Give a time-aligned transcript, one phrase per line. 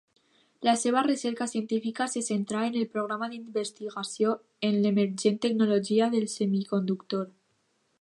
[0.67, 4.35] La seva recerca científica se centrà en el programa d'investigació
[4.71, 7.27] en l'emergent tecnologia del semiconductor.